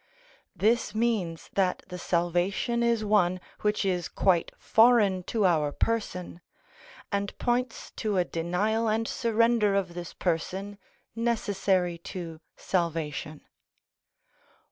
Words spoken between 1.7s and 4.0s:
the salvation is one which